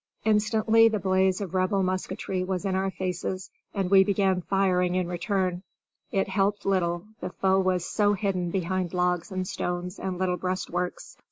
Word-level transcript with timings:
Instantly 0.25 0.87
the 0.89 0.97
blaze 0.97 1.41
of 1.41 1.53
Rebel 1.53 1.83
musketry 1.83 2.43
was 2.43 2.65
in 2.65 2.73
our 2.73 2.89
faces, 2.89 3.51
and 3.71 3.91
we 3.91 4.03
began 4.03 4.41
firing 4.41 4.95
in 4.95 5.07
return. 5.07 5.61
It 6.11 6.27
helped 6.27 6.65
little, 6.65 7.05
the 7.19 7.29
foe 7.29 7.59
was 7.59 7.85
so 7.85 8.13
hidden 8.13 8.49
behind 8.49 8.95
logs 8.95 9.29
and 9.31 9.47
stones 9.47 9.99
and 9.99 10.17
little 10.17 10.37
breastworks. 10.37 11.17